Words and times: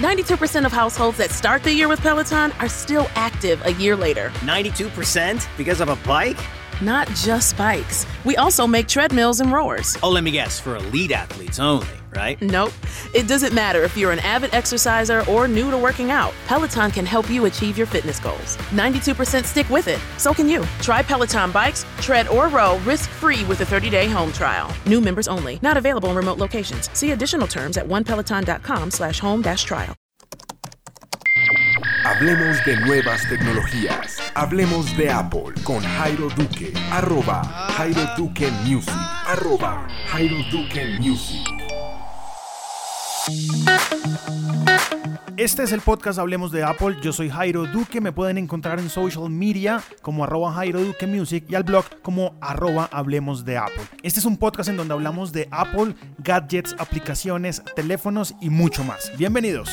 92% 0.00 0.64
of 0.64 0.72
households 0.72 1.18
that 1.18 1.30
start 1.30 1.62
the 1.62 1.74
year 1.74 1.86
with 1.86 2.00
Peloton 2.00 2.52
are 2.52 2.70
still 2.70 3.06
active 3.16 3.60
a 3.66 3.72
year 3.74 3.94
later. 3.94 4.30
92% 4.40 5.46
because 5.58 5.82
of 5.82 5.90
a 5.90 5.96
bike? 6.08 6.38
Not 6.80 7.06
just 7.08 7.54
bikes. 7.58 8.06
We 8.24 8.36
also 8.36 8.66
make 8.66 8.88
treadmills 8.88 9.40
and 9.40 9.52
rowers. 9.52 9.98
Oh, 10.02 10.08
let 10.08 10.24
me 10.24 10.30
guess, 10.30 10.58
for 10.58 10.76
elite 10.76 11.12
athletes 11.12 11.60
only, 11.60 11.86
right? 12.14 12.40
Nope. 12.42 12.72
It 13.14 13.28
doesn't 13.28 13.54
matter 13.54 13.82
if 13.82 13.96
you're 13.96 14.12
an 14.12 14.18
avid 14.20 14.54
exerciser 14.54 15.24
or 15.28 15.46
new 15.46 15.70
to 15.70 15.78
working 15.78 16.10
out. 16.10 16.32
Peloton 16.46 16.90
can 16.90 17.06
help 17.06 17.30
you 17.30 17.44
achieve 17.46 17.76
your 17.76 17.86
fitness 17.86 18.20
goals. 18.20 18.56
92% 18.72 19.44
stick 19.44 19.68
with 19.70 19.88
it. 19.88 20.00
So 20.18 20.32
can 20.34 20.48
you. 20.48 20.64
Try 20.80 21.02
Peloton 21.02 21.50
bikes, 21.50 21.84
tread, 22.00 22.28
or 22.28 22.48
row 22.48 22.78
risk-free 22.78 23.44
with 23.44 23.60
a 23.60 23.64
30-day 23.64 24.08
home 24.08 24.32
trial. 24.32 24.74
New 24.86 25.00
members 25.00 25.28
only. 25.28 25.58
Not 25.62 25.76
available 25.76 26.10
in 26.10 26.16
remote 26.16 26.38
locations. 26.38 26.90
See 26.98 27.12
additional 27.12 27.46
terms 27.46 27.76
at 27.76 27.86
onepeloton.com 27.86 28.90
slash 28.90 29.20
home 29.20 29.42
dash 29.42 29.64
trial. 29.64 29.94
Hablemos 32.04 32.64
de 32.64 32.76
nuevas 32.78 33.28
tecnologías. 33.28 34.18
Hablemos 34.34 34.96
de 34.96 35.10
Apple 35.10 35.52
con 35.62 35.82
Jairo 35.82 36.28
Duque. 36.30 36.72
Arroba 36.90 37.42
Jairo 37.76 38.02
Duque 38.16 38.50
Music. 38.64 38.94
Arroba 39.26 39.86
Jairo 40.10 40.38
Duque 40.50 40.98
Music. 40.98 41.69
Este 45.36 45.62
es 45.62 45.72
el 45.72 45.80
podcast 45.80 46.18
Hablemos 46.18 46.52
de 46.52 46.62
Apple. 46.62 46.98
Yo 47.00 47.12
soy 47.12 47.30
Jairo 47.30 47.64
Duque. 47.66 48.00
Me 48.00 48.12
pueden 48.12 48.36
encontrar 48.36 48.78
en 48.78 48.90
social 48.90 49.30
media 49.30 49.82
como 50.02 50.24
arroba 50.24 50.52
Jairo 50.52 50.84
Duque 50.84 51.06
Music 51.06 51.44
y 51.48 51.54
al 51.54 51.62
blog 51.62 51.84
como 52.02 52.34
arroba 52.40 52.90
Hablemos 52.92 53.44
de 53.44 53.56
Apple. 53.56 53.82
Este 54.02 54.20
es 54.20 54.26
un 54.26 54.36
podcast 54.36 54.68
en 54.68 54.76
donde 54.76 54.92
hablamos 54.92 55.32
de 55.32 55.48
Apple, 55.50 55.94
gadgets, 56.18 56.74
aplicaciones, 56.78 57.62
teléfonos 57.74 58.34
y 58.40 58.50
mucho 58.50 58.84
más. 58.84 59.10
Bienvenidos. 59.16 59.70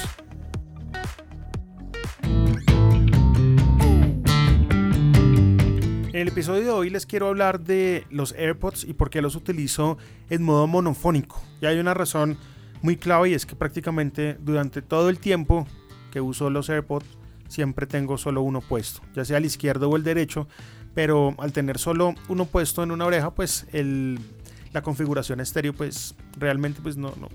En 6.17 6.21
el 6.21 6.29
episodio 6.29 6.63
de 6.63 6.69
hoy 6.71 6.89
les 6.89 7.05
quiero 7.05 7.27
hablar 7.27 7.59
de 7.59 8.07
los 8.09 8.33
AirPods 8.33 8.85
y 8.85 8.93
por 8.93 9.09
qué 9.09 9.21
los 9.21 9.35
utilizo 9.35 9.97
en 10.29 10.43
modo 10.43 10.65
monofónico. 10.65 11.43
Y 11.61 11.65
hay 11.65 11.77
una 11.77 11.93
razón 11.93 12.37
muy 12.81 12.97
clave 12.97 13.29
y 13.29 13.33
es 13.33 13.45
que 13.45 13.55
prácticamente 13.55 14.37
durante 14.39 14.81
todo 14.81 15.09
el 15.09 15.19
tiempo 15.19 15.67
que 16.11 16.21
uso 16.21 16.49
los 16.49 16.69
AirPods 16.69 17.05
siempre 17.47 17.87
tengo 17.87 18.17
solo 18.17 18.41
uno 18.41 18.61
puesto, 18.61 19.01
ya 19.15 19.25
sea 19.25 19.37
al 19.37 19.45
izquierdo 19.45 19.89
o 19.89 19.95
el 19.95 20.03
derecho, 20.03 20.47
pero 20.93 21.35
al 21.37 21.53
tener 21.53 21.77
solo 21.77 22.13
uno 22.27 22.45
puesto 22.45 22.83
en 22.83 22.91
una 22.91 23.05
oreja, 23.05 23.31
pues 23.31 23.67
el, 23.71 24.19
la 24.73 24.81
configuración 24.81 25.39
estéreo 25.39 25.73
pues 25.73 26.15
realmente 26.37 26.81
pues 26.81 26.97
no, 26.97 27.13
no, 27.19 27.29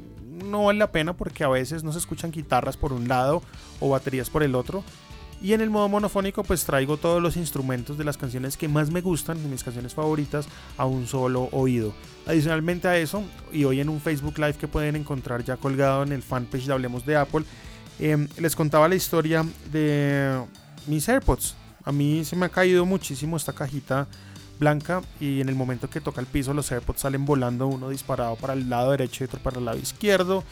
no 0.45 0.65
vale 0.65 0.79
la 0.79 0.93
pena 0.93 1.15
porque 1.15 1.45
a 1.45 1.49
veces 1.49 1.85
no 1.85 1.93
se 1.93 1.99
escuchan 1.99 2.31
guitarras 2.31 2.77
por 2.77 2.93
un 2.93 3.09
lado 3.09 3.43
o 3.81 3.89
baterías 3.89 4.31
por 4.31 4.43
el 4.43 4.55
otro 4.55 4.85
y 5.43 5.53
en 5.55 5.61
el 5.61 5.71
modo 5.71 5.89
monofónico 5.89 6.45
pues 6.45 6.65
traigo 6.65 6.97
todos 6.97 7.21
los 7.21 7.37
instrumentos 7.37 7.99
de 7.99 8.05
las 8.05 8.17
canciones 8.17 8.57
que 8.57 8.69
más 8.69 8.91
me 8.91 9.01
gustan, 9.01 9.51
mis 9.51 9.65
canciones 9.65 9.93
favoritas, 9.93 10.47
a 10.79 10.87
un 10.87 11.07
solo 11.07 11.49
oído. 11.53 11.93
Adicionalmente 12.27 12.87
a 12.87 12.97
eso, 12.97 13.25
y 13.53 13.65
hoy 13.65 13.81
en 13.81 13.89
un 13.89 14.01
Facebook 14.01 14.39
Live 14.39 14.55
que 14.55 14.69
pueden 14.69 14.95
encontrar 14.95 15.45
ya 15.45 15.57
colgado 15.57 16.05
en 16.05 16.13
el 16.13 16.23
fanpage 16.23 16.67
de 16.67 16.73
Hablemos 16.73 17.05
de 17.05 17.17
Apple, 17.17 17.45
eh, 17.99 18.29
les 18.39 18.55
contaba 18.55 18.89
la 18.89 18.95
historia 18.95 19.45
de 19.73 20.41
mis 20.87 21.09
AirPods. 21.09 21.57
A 21.85 21.91
mí 21.91 22.25
se 22.25 22.37
me 22.37 22.47
ha 22.47 22.49
caído 22.49 22.87
muchísimo 22.87 23.37
esta 23.37 23.53
cajita 23.53 24.07
blanca 24.61 25.03
y 25.19 25.41
en 25.41 25.49
el 25.49 25.57
momento 25.57 25.91
que 25.91 26.01
toca 26.01 26.21
el 26.21 26.29
piso 26.29 26.55
los 26.55 26.71
AirPods 26.71 27.01
salen 27.01 27.25
volando, 27.25 27.67
uno 27.67 27.89
disparado 27.89 28.37
para 28.37 28.53
el 28.53 28.71
lado 28.71 28.93
derecho 28.93 29.25
y 29.25 29.27
otro 29.27 29.41
para 29.41 29.59
el 29.59 29.65
lado 29.65 29.79
izquierdo. 29.79 30.45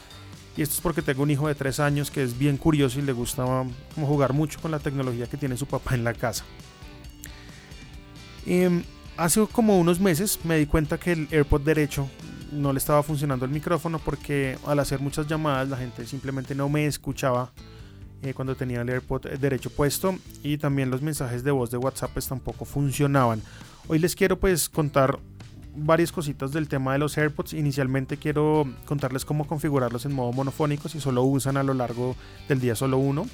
Y 0.56 0.62
esto 0.62 0.74
es 0.74 0.80
porque 0.80 1.02
tengo 1.02 1.22
un 1.22 1.30
hijo 1.30 1.48
de 1.48 1.54
3 1.54 1.80
años 1.80 2.10
que 2.10 2.22
es 2.22 2.38
bien 2.38 2.56
curioso 2.56 2.98
y 2.98 3.02
le 3.02 3.12
gusta 3.12 3.44
jugar 3.96 4.32
mucho 4.32 4.60
con 4.60 4.70
la 4.70 4.78
tecnología 4.78 5.26
que 5.26 5.36
tiene 5.36 5.56
su 5.56 5.66
papá 5.66 5.94
en 5.94 6.04
la 6.04 6.12
casa. 6.12 6.44
Eh, 8.46 8.82
hace 9.16 9.46
como 9.52 9.78
unos 9.78 10.00
meses 10.00 10.38
me 10.44 10.58
di 10.58 10.66
cuenta 10.66 10.98
que 10.98 11.12
el 11.12 11.28
AirPod 11.30 11.60
derecho 11.60 12.08
no 12.52 12.72
le 12.72 12.78
estaba 12.78 13.02
funcionando 13.02 13.44
el 13.44 13.50
micrófono 13.50 13.98
porque 13.98 14.58
al 14.66 14.78
hacer 14.80 15.00
muchas 15.00 15.26
llamadas 15.26 15.68
la 15.68 15.76
gente 15.76 16.06
simplemente 16.06 16.54
no 16.54 16.68
me 16.68 16.86
escuchaba 16.86 17.52
eh, 18.22 18.34
cuando 18.34 18.56
tenía 18.56 18.82
el 18.82 18.88
AirPod 18.88 19.28
derecho 19.38 19.70
puesto 19.70 20.18
y 20.42 20.58
también 20.58 20.90
los 20.90 21.00
mensajes 21.00 21.44
de 21.44 21.52
voz 21.52 21.70
de 21.70 21.78
WhatsApp 21.78 22.10
pues, 22.12 22.26
tampoco 22.26 22.64
funcionaban. 22.64 23.42
Hoy 23.88 23.98
les 23.98 24.14
quiero 24.14 24.38
pues 24.38 24.68
contar 24.68 25.18
varias 25.74 26.12
cositas 26.12 26.52
del 26.52 26.68
tema 26.68 26.92
de 26.92 26.98
los 26.98 27.16
AirPods. 27.16 27.54
Inicialmente 27.54 28.16
quiero 28.16 28.66
contarles 28.86 29.24
cómo 29.24 29.46
configurarlos 29.46 30.04
en 30.04 30.12
modo 30.12 30.32
monofónico 30.32 30.88
si 30.88 31.00
solo 31.00 31.22
usan 31.22 31.56
a 31.56 31.62
lo 31.62 31.74
largo 31.74 32.16
del 32.48 32.60
día 32.60 32.74
solo 32.74 32.98
uno. 32.98 33.26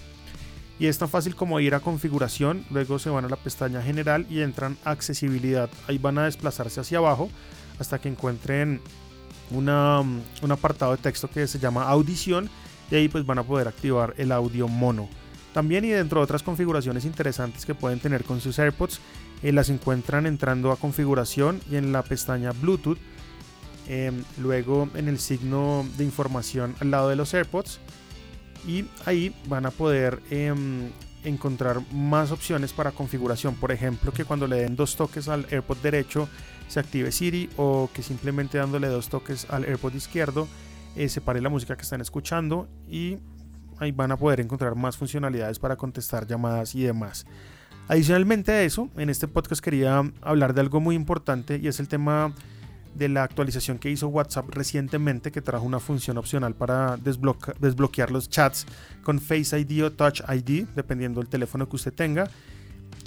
Y 0.78 0.86
es 0.86 0.98
tan 0.98 1.08
fácil 1.08 1.34
como 1.34 1.58
ir 1.60 1.74
a 1.74 1.80
configuración, 1.80 2.64
luego 2.70 2.98
se 2.98 3.08
van 3.08 3.24
a 3.24 3.28
la 3.28 3.36
pestaña 3.36 3.80
general 3.80 4.26
y 4.28 4.40
entran 4.40 4.76
a 4.84 4.90
accesibilidad. 4.90 5.70
Ahí 5.88 5.96
van 5.96 6.18
a 6.18 6.24
desplazarse 6.24 6.80
hacia 6.80 6.98
abajo 6.98 7.30
hasta 7.78 7.98
que 7.98 8.08
encuentren 8.08 8.80
una, 9.50 10.00
un 10.00 10.52
apartado 10.52 10.92
de 10.92 10.98
texto 10.98 11.30
que 11.30 11.46
se 11.46 11.58
llama 11.58 11.88
audición 11.88 12.50
y 12.90 12.96
ahí 12.96 13.08
pues 13.08 13.24
van 13.24 13.38
a 13.38 13.42
poder 13.42 13.68
activar 13.68 14.14
el 14.18 14.32
audio 14.32 14.68
mono. 14.68 15.08
También 15.54 15.86
y 15.86 15.88
dentro 15.88 16.20
de 16.20 16.24
otras 16.24 16.42
configuraciones 16.42 17.06
interesantes 17.06 17.64
que 17.64 17.74
pueden 17.74 17.98
tener 17.98 18.24
con 18.24 18.42
sus 18.42 18.58
AirPods, 18.58 19.00
eh, 19.42 19.52
las 19.52 19.68
encuentran 19.70 20.26
entrando 20.26 20.72
a 20.72 20.76
configuración 20.76 21.60
y 21.70 21.76
en 21.76 21.92
la 21.92 22.02
pestaña 22.02 22.52
Bluetooth. 22.52 22.98
Eh, 23.88 24.10
luego 24.38 24.88
en 24.94 25.06
el 25.06 25.20
signo 25.20 25.86
de 25.96 26.02
información 26.04 26.74
al 26.80 26.90
lado 26.90 27.08
de 27.08 27.16
los 27.16 27.32
AirPods. 27.34 27.80
Y 28.66 28.86
ahí 29.04 29.34
van 29.48 29.64
a 29.66 29.70
poder 29.70 30.20
eh, 30.30 30.52
encontrar 31.22 31.80
más 31.92 32.32
opciones 32.32 32.72
para 32.72 32.90
configuración. 32.90 33.54
Por 33.54 33.70
ejemplo, 33.70 34.12
que 34.12 34.24
cuando 34.24 34.46
le 34.46 34.56
den 34.56 34.76
dos 34.76 34.96
toques 34.96 35.28
al 35.28 35.46
AirPod 35.50 35.78
derecho 35.78 36.28
se 36.68 36.80
active 36.80 37.12
Siri 37.12 37.48
o 37.56 37.88
que 37.92 38.02
simplemente 38.02 38.58
dándole 38.58 38.88
dos 38.88 39.08
toques 39.08 39.46
al 39.50 39.64
AirPod 39.64 39.94
izquierdo 39.94 40.48
eh, 40.96 41.08
separe 41.08 41.40
la 41.40 41.48
música 41.48 41.76
que 41.76 41.82
están 41.82 42.00
escuchando 42.00 42.68
y 42.88 43.18
ahí 43.78 43.92
van 43.92 44.12
a 44.12 44.16
poder 44.16 44.40
encontrar 44.40 44.74
más 44.74 44.96
funcionalidades 44.96 45.58
para 45.58 45.76
contestar 45.76 46.26
llamadas 46.26 46.74
y 46.74 46.82
demás. 46.82 47.26
Adicionalmente 47.88 48.50
a 48.52 48.62
eso, 48.62 48.88
en 48.96 49.10
este 49.10 49.28
podcast 49.28 49.62
quería 49.62 50.02
hablar 50.22 50.54
de 50.54 50.60
algo 50.60 50.80
muy 50.80 50.96
importante 50.96 51.60
y 51.62 51.68
es 51.68 51.78
el 51.78 51.86
tema 51.86 52.34
de 52.96 53.08
la 53.08 53.22
actualización 53.22 53.78
que 53.78 53.90
hizo 53.90 54.08
WhatsApp 54.08 54.48
recientemente 54.48 55.30
que 55.30 55.42
trajo 55.42 55.64
una 55.64 55.78
función 55.78 56.16
opcional 56.18 56.54
para 56.54 56.96
desbloque 56.96 57.52
desbloquear 57.60 58.10
los 58.10 58.28
chats 58.28 58.66
con 59.02 59.20
Face 59.20 59.58
ID 59.58 59.84
o 59.84 59.92
Touch 59.92 60.20
ID, 60.28 60.66
dependiendo 60.74 61.20
del 61.20 61.28
teléfono 61.28 61.68
que 61.68 61.76
usted 61.76 61.92
tenga. 61.92 62.28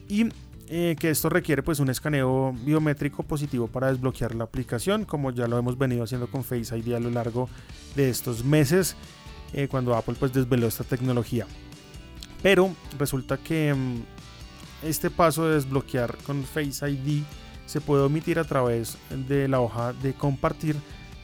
Y 0.07 0.29
eh, 0.69 0.95
que 0.99 1.09
esto 1.09 1.29
requiere 1.29 1.63
pues 1.63 1.79
un 1.79 1.89
escaneo 1.89 2.53
biométrico 2.63 3.23
positivo 3.23 3.67
para 3.67 3.87
desbloquear 3.87 4.35
la 4.35 4.43
aplicación, 4.45 5.03
como 5.03 5.31
ya 5.31 5.47
lo 5.47 5.57
hemos 5.57 5.77
venido 5.77 6.03
haciendo 6.03 6.27
con 6.27 6.43
Face 6.43 6.77
ID 6.77 6.93
a 6.93 6.99
lo 6.99 7.09
largo 7.09 7.49
de 7.95 8.09
estos 8.09 8.45
meses, 8.45 8.95
eh, 9.51 9.67
cuando 9.67 9.95
Apple 9.95 10.15
pues 10.17 10.31
desveló 10.31 10.67
esta 10.67 10.83
tecnología. 10.83 11.47
Pero 12.43 12.73
resulta 12.97 13.37
que 13.37 13.73
mm, 13.73 14.18
este 14.83 15.09
paso 15.09 15.47
de 15.47 15.55
desbloquear 15.55 16.17
con 16.25 16.43
Face 16.43 16.89
ID 16.89 17.23
se 17.65 17.81
puede 17.81 18.03
omitir 18.03 18.39
a 18.39 18.43
través 18.43 18.97
de 19.27 19.47
la 19.47 19.59
hoja 19.59 19.93
de 19.93 20.13
compartir 20.13 20.75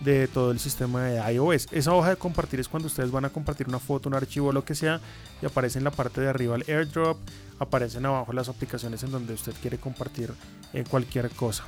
de 0.02 0.28
todo 0.28 0.52
el 0.52 0.60
sistema 0.60 1.04
de 1.04 1.34
iOS. 1.34 1.68
Esa 1.72 1.94
hoja 1.94 2.10
de 2.10 2.16
compartir 2.18 2.60
es 2.60 2.68
cuando 2.68 2.88
ustedes 2.88 3.12
van 3.12 3.26
a 3.26 3.30
compartir 3.30 3.68
una 3.68 3.80
foto, 3.80 4.10
un 4.10 4.16
archivo 4.16 4.52
lo 4.52 4.64
que 4.64 4.76
sea 4.76 5.00
y 5.42 5.46
aparece 5.46 5.80
en 5.80 5.84
la 5.84 5.92
parte 5.92 6.22
de 6.22 6.30
arriba 6.30 6.56
el 6.56 6.64
airdrop, 6.68 7.18
aparecen 7.60 8.06
abajo 8.06 8.34
las 8.34 8.50
aplicaciones 8.50 9.02
en 9.04 9.12
donde 9.12 9.34
usted 9.34 9.54
quiere 9.62 9.78
compartir 9.78 10.32
eh, 10.74 10.84
cualquier 10.90 11.30
cosa. 11.32 11.64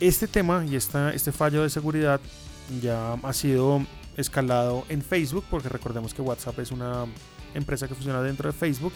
Este 0.00 0.28
tema 0.28 0.64
y 0.64 0.76
este 0.76 1.32
fallo 1.32 1.62
de 1.62 1.70
seguridad 1.70 2.20
ya 2.80 3.14
ha 3.14 3.32
sido 3.32 3.84
escalado 4.16 4.84
en 4.88 5.02
Facebook 5.02 5.44
porque 5.50 5.68
recordemos 5.68 6.14
que 6.14 6.22
WhatsApp 6.22 6.58
es 6.60 6.70
una 6.70 7.06
empresa 7.54 7.88
que 7.88 7.94
funciona 7.94 8.22
dentro 8.22 8.50
de 8.50 8.56
Facebook 8.56 8.92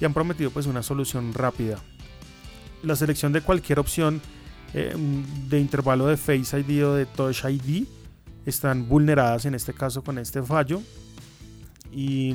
y 0.00 0.04
han 0.04 0.14
prometido 0.14 0.50
pues 0.50 0.66
una 0.66 0.82
solución 0.82 1.32
rápida. 1.34 1.78
La 2.82 2.96
selección 2.96 3.32
de 3.32 3.40
cualquier 3.40 3.78
opción 3.78 4.20
eh, 4.74 4.94
de 5.48 5.60
intervalo 5.60 6.06
de 6.06 6.16
Face 6.16 6.58
ID 6.58 6.86
o 6.86 6.94
de 6.94 7.06
Touch 7.06 7.44
ID 7.44 7.86
están 8.44 8.88
vulneradas 8.88 9.44
en 9.46 9.54
este 9.54 9.72
caso 9.72 10.02
con 10.02 10.18
este 10.18 10.42
fallo 10.42 10.80
y 11.90 12.34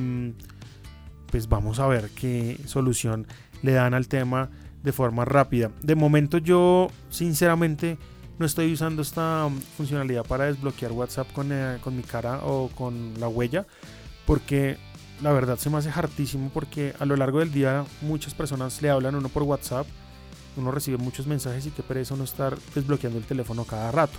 pues 1.28 1.48
vamos 1.48 1.80
a 1.80 1.88
ver 1.88 2.10
qué 2.10 2.60
solución 2.66 3.28
le 3.62 3.74
dan 3.74 3.94
al 3.94 4.08
tema 4.08 4.50
de 4.84 4.92
forma 4.92 5.26
rápida. 5.26 5.72
De 5.82 5.96
momento 5.96 6.38
yo 6.38 6.88
sinceramente 7.10 7.98
no 8.40 8.46
estoy 8.46 8.74
usando 8.74 9.04
esta 9.04 9.48
funcionalidad 9.78 10.26
para 10.26 10.46
desbloquear 10.46 10.92
WhatsApp 10.92 11.32
con, 11.32 11.52
eh, 11.52 11.78
con 11.82 11.96
mi 11.96 12.04
cara 12.04 12.40
o 12.44 12.70
con 12.70 13.14
la 13.20 13.28
huella 13.28 13.68
porque 14.26 14.78
la 15.22 15.32
verdad 15.32 15.58
se 15.58 15.70
me 15.70 15.78
hace 15.78 15.90
hartísimo 15.90 16.50
porque 16.54 16.94
a 17.00 17.06
lo 17.06 17.16
largo 17.16 17.40
del 17.40 17.52
día 17.52 17.86
muchas 18.02 18.34
personas 18.34 18.82
le 18.82 18.90
hablan 18.90 19.16
a 19.16 19.18
uno 19.20 19.30
por 19.30 19.44
WhatsApp, 19.44 19.86
uno 20.58 20.72
recibe 20.72 20.98
muchos 20.98 21.28
mensajes 21.28 21.66
y 21.66 21.72
qué 21.72 21.84
pereza 21.84 22.16
no 22.16 22.24
estar 22.24 22.58
desbloqueando 22.76 23.20
el 23.20 23.26
teléfono 23.26 23.64
cada 23.64 23.92
rato. 23.92 24.18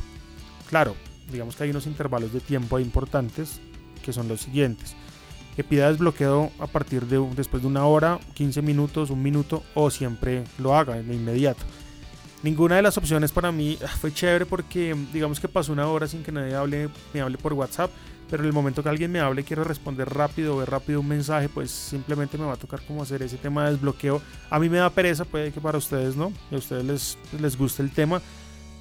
Claro, 0.68 0.94
digamos 1.30 1.56
que 1.56 1.64
hay 1.64 1.70
unos 1.70 1.86
intervalos 1.86 2.32
de 2.32 2.40
tiempo 2.40 2.78
importantes 2.78 3.60
que 4.02 4.12
son 4.12 4.28
los 4.28 4.40
siguientes. 4.40 4.94
que 5.54 5.64
pida 5.64 5.90
desbloqueo 5.90 6.50
a 6.60 6.66
partir 6.66 7.04
de 7.04 7.18
después 7.36 7.62
de 7.62 7.68
una 7.68 7.84
hora, 7.84 8.18
15 8.32 8.62
minutos, 8.62 9.10
un 9.10 9.22
minuto 9.22 9.62
o 9.74 9.90
siempre 9.90 10.44
lo 10.58 10.74
haga 10.74 10.94
de 10.94 11.14
inmediato. 11.14 11.62
Ninguna 12.42 12.76
de 12.76 12.82
las 12.82 12.98
opciones 12.98 13.30
para 13.30 13.52
mí 13.52 13.78
ah, 13.84 13.86
fue 13.86 14.12
chévere 14.12 14.46
porque 14.46 14.96
digamos 15.12 15.38
que 15.38 15.46
pasó 15.46 15.72
una 15.72 15.86
hora 15.86 16.08
sin 16.08 16.24
que 16.24 16.32
nadie 16.32 16.54
hable, 16.56 16.88
me 17.14 17.20
hable 17.20 17.38
por 17.38 17.52
WhatsApp, 17.52 17.90
pero 18.28 18.42
en 18.42 18.48
el 18.48 18.52
momento 18.52 18.82
que 18.82 18.88
alguien 18.88 19.12
me 19.12 19.20
hable 19.20 19.44
quiero 19.44 19.62
responder 19.62 20.08
rápido, 20.08 20.56
ver 20.56 20.68
rápido 20.68 21.00
un 21.00 21.08
mensaje, 21.08 21.48
pues 21.48 21.70
simplemente 21.70 22.36
me 22.36 22.44
va 22.44 22.54
a 22.54 22.56
tocar 22.56 22.82
como 22.82 23.02
hacer 23.02 23.22
ese 23.22 23.36
tema 23.36 23.64
de 23.64 23.72
desbloqueo. 23.72 24.20
A 24.50 24.58
mí 24.58 24.68
me 24.68 24.78
da 24.78 24.90
pereza, 24.90 25.24
puede 25.24 25.52
que 25.52 25.60
para 25.60 25.78
ustedes 25.78 26.16
no, 26.16 26.32
a 26.50 26.56
ustedes 26.56 26.84
les, 26.84 27.18
les 27.40 27.56
guste 27.56 27.82
el 27.82 27.92
tema, 27.92 28.20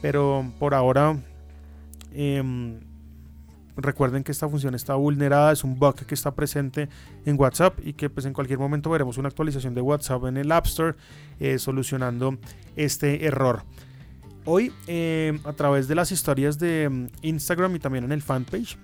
pero 0.01 0.51
por 0.57 0.73
ahora 0.73 1.15
em, 2.13 2.79
recuerden 3.83 4.23
que 4.23 4.31
esta 4.31 4.47
función 4.47 4.75
está 4.75 4.95
vulnerada, 4.95 5.51
es 5.51 5.63
un 5.63 5.77
bug 5.77 5.95
que 5.95 6.13
está 6.13 6.33
presente 6.33 6.89
en 7.25 7.39
WhatsApp 7.39 7.79
y 7.83 7.93
que 7.93 8.09
pues 8.09 8.25
en 8.25 8.33
cualquier 8.33 8.59
momento 8.59 8.89
veremos 8.89 9.17
una 9.17 9.29
actualización 9.29 9.73
de 9.73 9.81
WhatsApp 9.81 10.25
en 10.25 10.37
el 10.37 10.51
App 10.51 10.65
Store 10.65 10.95
eh, 11.39 11.59
solucionando 11.59 12.37
este 12.75 13.25
error. 13.25 13.63
Hoy 14.45 14.71
eh, 14.87 15.39
a 15.43 15.53
través 15.53 15.87
de 15.87 15.95
las 15.95 16.11
historias 16.11 16.57
de 16.57 16.89
mm, 16.89 17.07
Instagram 17.21 17.75
y 17.75 17.79
también 17.79 18.03
en 18.03 18.11
el 18.11 18.21
fanpage 18.21 18.77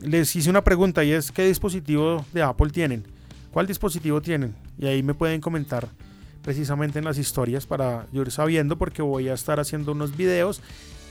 les 0.00 0.34
hice 0.36 0.50
una 0.50 0.62
pregunta 0.62 1.02
y 1.02 1.12
es 1.12 1.32
¿qué 1.32 1.46
dispositivo 1.46 2.24
de 2.32 2.42
Apple 2.42 2.70
tienen? 2.70 3.04
¿Cuál 3.50 3.66
dispositivo 3.66 4.20
tienen? 4.20 4.54
Y 4.78 4.86
ahí 4.86 5.02
me 5.02 5.14
pueden 5.14 5.40
comentar 5.40 5.88
precisamente 6.42 6.98
en 6.98 7.04
las 7.04 7.18
historias 7.18 7.66
para 7.66 8.06
yo 8.12 8.22
ir 8.22 8.30
sabiendo 8.30 8.76
porque 8.76 9.00
voy 9.00 9.28
a 9.28 9.34
estar 9.34 9.58
haciendo 9.58 9.92
unos 9.92 10.16
videos 10.16 10.60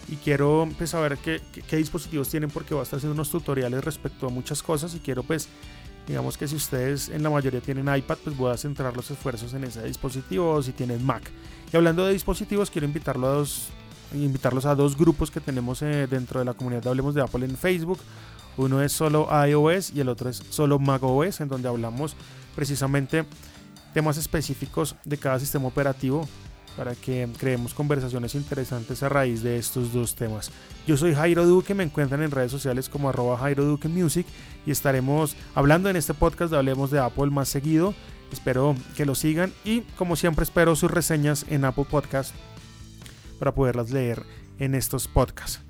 y 0.08 0.18
quiero 0.18 0.68
pues, 0.78 0.90
saber 0.90 1.18
qué, 1.18 1.42
dispositivos 1.78 2.30
tienen 2.30 2.50
porque 2.50 2.74
voy 2.74 2.82
a 2.82 2.84
estar 2.84 2.98
haciendo 2.98 3.14
unos 3.14 3.30
tutoriales 3.30 3.84
respecto 3.84 4.28
a 4.28 4.30
muchas 4.30 4.62
cosas 4.62 4.94
y 4.96 5.00
quiero 5.00 5.24
pues 5.24 5.48
digamos 6.08 6.38
que 6.38 6.48
si 6.48 6.56
ustedes 6.56 7.10
en 7.10 7.24
la 7.24 7.30
mayoría 7.30 7.62
tienen 7.62 7.94
iPad 7.94 8.18
pues 8.24 8.36
voy 8.36 8.52
a 8.52 8.58
centrar 8.58 8.96
los 8.96 9.10
esfuerzos 9.10 9.54
en 9.54 9.64
ese 9.64 9.84
dispositivo 9.84 10.52
o 10.52 10.62
si 10.62 10.74
tienen 10.74 11.06
Mac. 11.06 11.24
Y 11.72 11.78
hablando 11.78 12.06
de 12.06 12.14
dispositivos 12.14 12.70
quiero 12.70 12.86
invitarlo 12.86 13.28
a 13.28 13.32
dos, 13.32 13.70
invitarlos 14.14 14.66
a 14.66 14.76
dos 14.76 14.98
grupos 14.98 15.32
que 15.32 15.40
tenemos 15.40 15.82
eh, 15.82 16.08
dentro 16.10 16.40
de 16.40 16.46
la 16.46 16.54
comunidad 16.54 16.84
de 16.84 16.90
Hablemos 16.90 17.16
de 17.16 17.22
Apple 17.22 17.46
en 17.46 17.56
Facebook. 17.56 18.00
Uno 18.58 18.82
es 18.84 18.92
solo 18.92 19.28
iOS 19.48 19.94
y 19.96 20.02
el 20.02 20.10
otro 20.10 20.30
es 20.30 20.44
solo 20.50 20.78
macOS 20.78 21.42
en 21.42 21.48
donde 21.48 21.70
hablamos 21.70 22.16
precisamente 22.56 23.26
temas 23.94 24.18
específicos 24.18 24.96
de 25.06 25.18
cada 25.18 25.40
sistema 25.40 25.68
operativo 25.68 26.28
para 26.76 26.96
que 26.96 27.28
creemos 27.38 27.74
conversaciones 27.74 28.36
interesantes 28.36 29.04
a 29.04 29.10
raíz 29.10 29.44
de 29.44 29.58
estos 29.58 29.94
dos 29.94 30.16
temas. 30.16 30.52
Yo 30.88 30.98
soy 30.98 31.14
Jairo 31.14 31.46
Duque, 31.46 31.74
me 31.74 31.84
encuentran 31.84 32.22
en 32.24 32.32
redes 32.32 32.52
sociales 32.52 32.90
como 32.90 33.10
arroba 33.10 33.38
Jairo 33.38 33.64
Duque 33.64 33.88
Music 33.88 34.26
y 34.66 34.72
estaremos 34.72 35.36
hablando 35.56 35.90
en 35.90 35.96
este 35.96 36.14
podcast 36.14 36.52
de 36.52 36.58
Hablemos 36.58 36.92
de 36.92 37.00
Apple 37.00 37.28
más 37.28 37.50
seguido. 37.50 37.94
Espero 38.32 38.76
que 38.98 39.06
lo 39.06 39.16
sigan 39.16 39.54
y 39.64 39.82
como 39.98 40.16
siempre 40.16 40.44
espero 40.44 40.76
sus 40.76 40.90
reseñas 40.90 41.46
en 41.50 41.66
Apple 41.66 41.86
Podcast 41.90 42.34
para 43.38 43.54
poderlas 43.54 43.92
leer 43.92 44.24
en 44.60 44.76
estos 44.76 45.08
podcasts. 45.08 45.62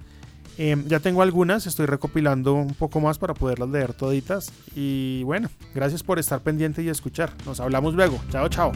Em, 0.57 0.85
ya 0.87 0.99
tengo 0.99 1.21
algunas, 1.21 1.65
estoy 1.65 1.87
recopilando 1.87 2.53
un 2.53 2.75
poco 2.75 2.99
más 2.99 3.17
para 3.17 3.33
poderlas 3.33 3.69
leer 3.69 3.93
toditas. 3.93 4.51
Y 4.75 5.23
bueno, 5.23 5.49
gracias 5.73 6.03
por 6.03 6.19
estar 6.19 6.41
pendiente 6.41 6.83
y 6.83 6.89
escuchar. 6.89 7.33
Nos 7.45 7.59
hablamos 7.59 7.95
luego. 7.95 8.21
Chao, 8.29 8.47
chao. 8.49 8.71